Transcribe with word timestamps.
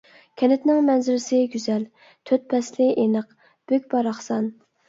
كەنتنىڭ 0.41 0.79
مەنزىرىسى 0.87 1.41
گۈزەل، 1.57 1.85
تۆت 2.31 2.49
پەسلى 2.55 2.89
ئېنىق، 3.05 3.37
بۈك-باراقسان. 3.73 4.53